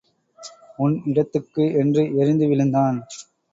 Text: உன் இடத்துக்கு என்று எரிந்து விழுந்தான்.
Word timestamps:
உன் 0.77 1.01
இடத்துக்கு 1.05 1.65
என்று 1.73 2.17
எரிந்து 2.17 2.47
விழுந்தான். 2.47 2.99